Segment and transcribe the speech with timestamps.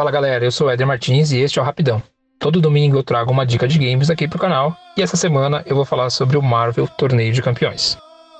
[0.00, 2.02] Fala galera, eu sou o Eder Martins e este é o Rapidão.
[2.38, 5.76] Todo domingo eu trago uma dica de games aqui pro canal e essa semana eu
[5.76, 7.98] vou falar sobre o Marvel Torneio de Campeões.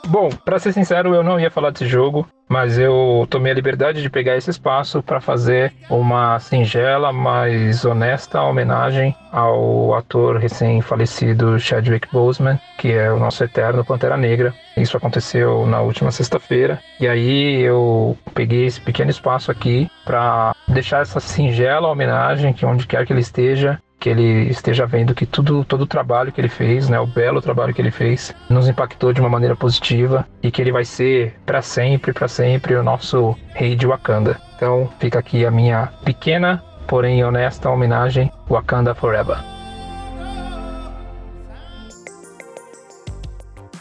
[0.09, 4.03] Bom, para ser sincero, eu não ia falar desse jogo, mas eu tomei a liberdade
[4.03, 12.09] de pegar esse espaço para fazer uma singela, mas honesta homenagem ao ator recém-falecido Chadwick
[12.11, 14.53] Boseman, que é o nosso eterno Pantera Negra.
[14.77, 21.03] Isso aconteceu na última sexta-feira, e aí eu peguei esse pequeno espaço aqui para deixar
[21.03, 25.63] essa singela homenagem, que onde quer que ele esteja, que ele esteja vendo que tudo,
[25.63, 29.13] todo o trabalho que ele fez, né, o belo trabalho que ele fez, nos impactou
[29.13, 33.37] de uma maneira positiva e que ele vai ser para sempre, para sempre o nosso
[33.55, 34.41] rei de Wakanda.
[34.57, 39.39] Então fica aqui a minha pequena, porém honesta homenagem Wakanda Forever.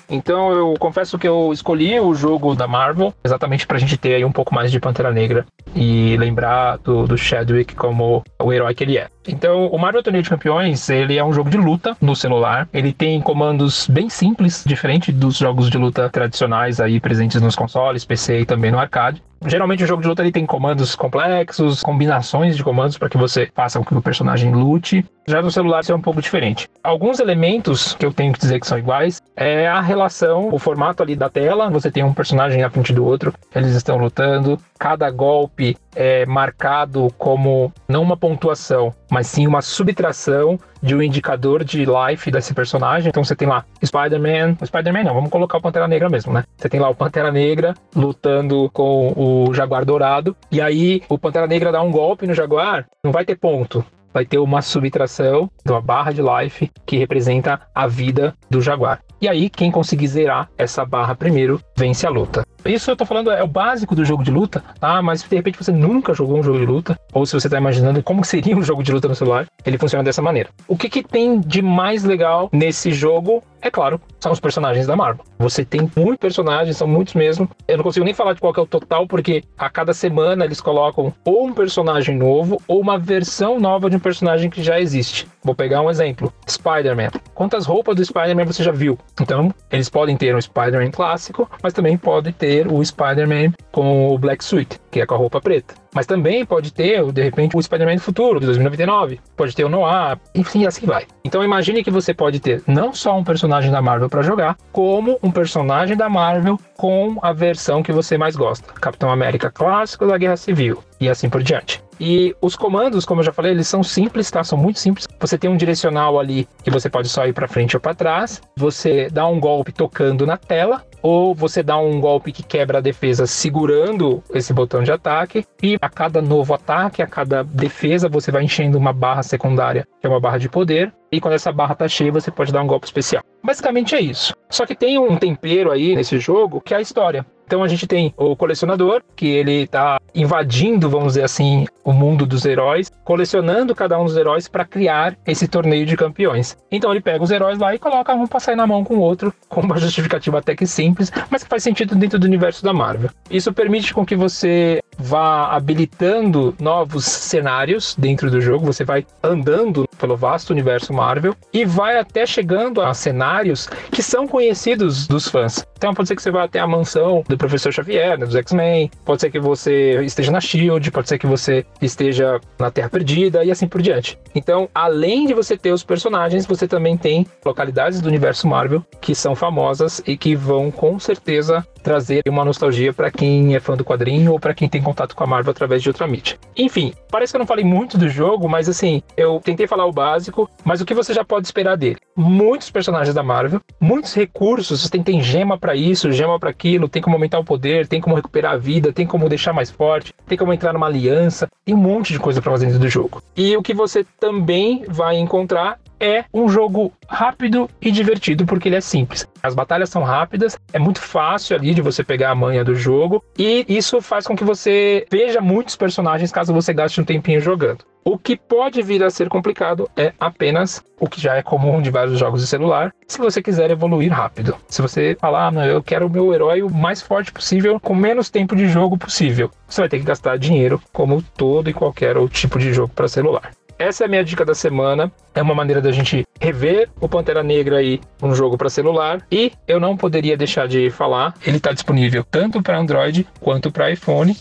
[0.09, 4.25] Então eu confesso que eu escolhi o jogo da Marvel exatamente pra gente ter aí
[4.25, 8.83] um pouco mais de Pantera Negra e lembrar do, do Chadwick como o herói que
[8.83, 9.07] ele é.
[9.27, 12.67] Então, o Marvel Torneio de Campeões, ele é um jogo de luta no celular.
[12.73, 18.05] Ele tem comandos bem simples, diferente dos jogos de luta tradicionais aí presentes nos consoles,
[18.05, 19.21] PC e também no arcade.
[19.45, 23.49] Geralmente o jogo de luta ele tem comandos complexos, combinações de comandos para que você
[23.55, 25.05] faça com que o personagem lute.
[25.27, 26.67] Já no celular isso é um pouco diferente.
[26.83, 31.01] Alguns elementos que eu tenho que dizer que são iguais é a relação, o formato
[31.01, 31.69] ali da tela.
[31.69, 34.59] Você tem um personagem na frente do outro, eles estão lutando.
[34.79, 41.65] Cada golpe é marcado como não uma pontuação, mas sim uma subtração de um indicador
[41.65, 43.09] de life desse personagem.
[43.09, 46.45] Então você tem lá Spider-Man, Spider-Man não, vamos colocar o Pantera Negra mesmo, né?
[46.55, 51.45] Você tem lá o Pantera Negra lutando com o Jaguar Dourado, e aí o Pantera
[51.45, 53.83] Negra dá um golpe no Jaguar, não vai ter ponto.
[54.11, 59.01] Vai ter uma subtração de uma barra de life que representa a vida do Jaguar.
[59.21, 62.43] E aí, quem conseguir zerar essa barra primeiro, vence a luta.
[62.65, 65.01] Isso eu tô falando é o básico do jogo de luta, tá?
[65.01, 68.03] Mas de repente você nunca jogou um jogo de luta, ou se você tá imaginando
[68.03, 70.49] como seria um jogo de luta no celular, ele funciona dessa maneira.
[70.67, 74.95] O que, que tem de mais legal nesse jogo é claro, são os personagens da
[74.95, 75.25] Marvel.
[75.37, 77.49] Você tem muitos personagens, são muitos mesmo.
[77.67, 80.61] Eu não consigo nem falar de qual é o total, porque a cada semana eles
[80.61, 85.27] colocam ou um personagem novo ou uma versão nova de um personagem que já existe.
[85.49, 87.09] Vou pegar um exemplo: Spider-Man.
[87.33, 88.99] Quantas roupas do Spider-Man você já viu?
[89.19, 94.17] Então, eles podem ter um Spider-Man clássico, mas também pode ter o Spider-Man com o
[94.19, 95.73] Black Suit, que é com a roupa preta.
[95.91, 99.19] Mas também pode ter, de repente, o Spider-Man do futuro, de 2099.
[99.35, 101.07] Pode ter o Noir, enfim, assim vai.
[101.25, 105.17] Então imagine que você pode ter não só um personagem da Marvel para jogar, como
[105.23, 108.71] um personagem da Marvel com a versão que você mais gosta.
[108.73, 111.81] Capitão América clássico da Guerra Civil e assim por diante.
[111.99, 114.43] E os comandos, como eu já falei, eles são simples, tá?
[114.43, 115.07] São muito simples.
[115.19, 118.41] Você tem um direcional ali que você pode só ir para frente ou para trás.
[118.55, 122.81] Você dá um golpe tocando na tela ou você dá um golpe que quebra a
[122.81, 128.31] defesa segurando esse botão de ataque e a cada novo ataque, a cada defesa, você
[128.31, 131.75] vai enchendo uma barra secundária, que é uma barra de poder, e quando essa barra
[131.75, 133.23] tá cheia, você pode dar um golpe especial.
[133.43, 134.35] Basicamente é isso.
[134.49, 137.25] Só que tem um tempero aí nesse jogo que é a história.
[137.49, 142.23] Então a gente tem o colecionador, que ele tá invadindo, vamos dizer assim, o mundo
[142.23, 146.55] dos heróis, colecionando cada um dos heróis para criar esse torneio de campeões.
[146.71, 148.99] Então ele pega os heróis lá e coloca um para sair na mão com o
[148.99, 152.71] outro, com uma justificativa até que simples, mas que faz sentido dentro do universo da
[152.71, 153.09] Marvel.
[153.31, 159.88] Isso permite com que você vá habilitando novos cenários dentro do jogo, você vai andando
[159.99, 165.65] pelo vasto universo Marvel e vai até chegando a cenários que são conhecidos dos fãs.
[165.77, 168.89] Então pode ser que você vá até a mansão do Professor Xavier, né, dos X-Men,
[169.05, 173.43] pode ser que você esteja na SHIELD, pode ser que você esteja na Terra Perdida
[173.43, 174.17] e assim por diante.
[174.33, 179.13] Então, além de você ter os personagens, você também tem localidades do universo Marvel que
[179.13, 183.85] são famosas e que vão com certeza trazer uma nostalgia para quem é fã do
[183.85, 186.37] quadrinho ou para quem tem contato com a Marvel através de outra mídia.
[186.55, 189.93] Enfim, parece que eu não falei muito do jogo, mas assim, eu tentei falar o
[189.93, 191.97] básico, mas o que você já pode esperar dele?
[192.15, 196.87] Muitos personagens da Marvel, muitos recursos, você tem, tem gema para isso, gema para aquilo,
[196.87, 200.13] tem como aumentar o poder, tem como recuperar a vida, tem como deixar mais forte,
[200.27, 203.21] tem como entrar numa aliança, tem um monte de coisa para fazer dentro do jogo.
[203.35, 208.75] E o que você também vai encontrar é um jogo rápido e divertido porque ele
[208.75, 209.27] é simples.
[209.41, 213.23] As batalhas são rápidas, é muito fácil ali de você pegar a manha do jogo
[213.37, 217.83] e isso faz com que você veja muitos personagens caso você gaste um tempinho jogando.
[218.03, 221.91] O que pode vir a ser complicado é apenas o que já é comum de
[221.91, 224.55] vários jogos de celular, se você quiser evoluir rápido.
[224.67, 227.93] Se você falar, ah, não, eu quero o meu herói o mais forte possível, com
[227.93, 232.17] menos tempo de jogo possível, você vai ter que gastar dinheiro, como todo e qualquer
[232.17, 233.51] outro tipo de jogo para celular.
[233.79, 235.09] Essa é a minha dica da semana.
[235.33, 239.25] É uma maneira da gente rever o Pantera Negra aí, um jogo para celular.
[239.31, 243.89] E eu não poderia deixar de falar, ele está disponível tanto para Android quanto para
[243.89, 244.35] iPhone.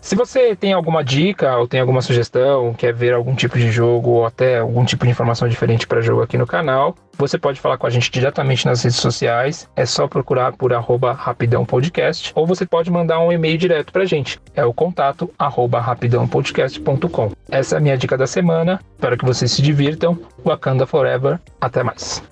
[0.00, 4.10] Se você tem alguma dica ou tem alguma sugestão, quer ver algum tipo de jogo
[4.10, 7.76] ou até algum tipo de informação diferente para jogo aqui no canal, você pode falar
[7.76, 9.68] com a gente diretamente nas redes sociais.
[9.76, 14.02] É só procurar por arroba rapidão podcast ou você pode mandar um e-mail direto para
[14.02, 14.40] a gente.
[14.54, 17.32] É o contato arroba rapidãopodcast.com.
[17.50, 18.80] Essa é a minha dica da semana.
[18.94, 20.18] Espero que vocês se divirtam.
[20.42, 21.38] Wakanda Forever.
[21.60, 22.22] Até mais.